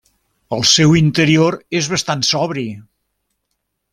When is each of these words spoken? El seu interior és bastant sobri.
El 0.55 0.63
seu 0.69 0.95
interior 0.99 1.59
és 1.81 1.91
bastant 1.93 2.25
sobri. 2.31 2.65